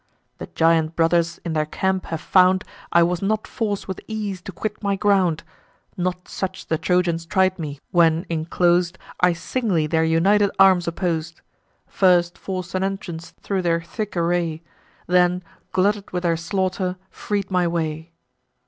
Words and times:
The 0.39 0.47
giant 0.55 0.95
brothers, 0.95 1.37
in 1.45 1.53
their 1.53 1.67
camp, 1.67 2.05
have 2.07 2.21
found, 2.21 2.63
I 2.91 3.03
was 3.03 3.21
not 3.21 3.45
forc'd 3.47 3.85
with 3.85 4.01
ease 4.07 4.41
to 4.41 4.51
quit 4.51 4.81
my 4.81 4.95
ground. 4.95 5.43
Not 5.95 6.27
such 6.27 6.65
the 6.65 6.79
Trojans 6.79 7.23
tried 7.27 7.59
me, 7.59 7.79
when, 7.91 8.25
inclos'd, 8.27 8.97
I 9.19 9.33
singly 9.33 9.85
their 9.85 10.03
united 10.03 10.49
arms 10.57 10.87
oppos'd: 10.87 11.41
First 11.85 12.35
forc'd 12.35 12.73
an 12.73 12.83
entrance 12.83 13.29
thro' 13.43 13.61
their 13.61 13.79
thick 13.83 14.17
array; 14.17 14.63
Then, 15.05 15.43
glutted 15.71 16.09
with 16.09 16.23
their 16.23 16.35
slaughter, 16.35 16.95
freed 17.11 17.51
my 17.51 17.67
way. 17.67 18.11